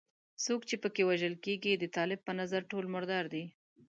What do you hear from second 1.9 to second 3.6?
طالب په نظر ټول مردار دي.